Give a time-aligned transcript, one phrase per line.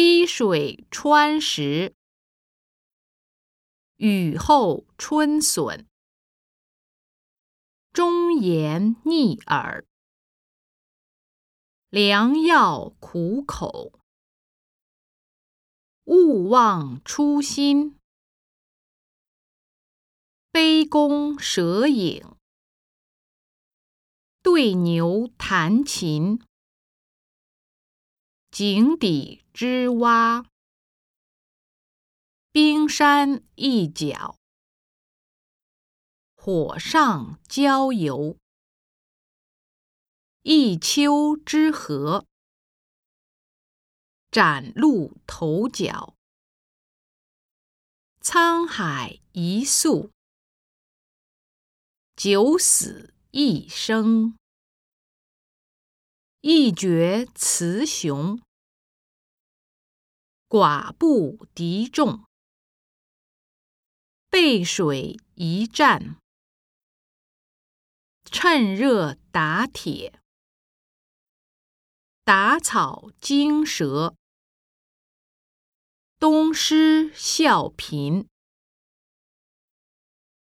[0.00, 1.96] 滴水穿石，
[3.96, 5.88] 雨后春笋，
[7.92, 9.84] 忠言逆耳，
[11.88, 13.98] 良药苦口，
[16.04, 17.98] 勿忘初心。
[20.52, 22.36] 杯弓蛇影，
[24.42, 26.40] 对牛弹琴，
[28.60, 30.44] 井底之蛙，
[32.50, 34.36] 冰山一角，
[36.34, 38.36] 火上浇油，
[40.42, 42.26] 一丘之貉，
[44.32, 46.16] 崭露头角，
[48.20, 50.10] 沧海一粟。
[52.16, 54.36] 九死一生，
[56.40, 58.42] 一决雌雄，
[60.48, 62.24] 寡不敌众，
[64.30, 66.16] 背水一战，
[68.24, 70.18] 趁热打铁，
[72.24, 74.16] 打草惊蛇，
[76.18, 78.26] 东施效颦。